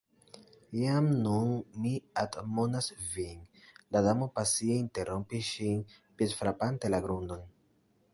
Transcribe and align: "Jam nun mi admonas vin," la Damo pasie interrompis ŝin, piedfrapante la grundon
"Jam 0.83 1.07
nun 1.25 1.49
mi 1.81 1.91
admonas 2.21 2.87
vin," 3.11 3.43
la 3.95 4.01
Damo 4.07 4.29
pasie 4.39 4.79
interrompis 4.85 5.51
ŝin, 5.51 5.85
piedfrapante 6.23 6.93
la 6.95 7.03
grundon 7.05 7.45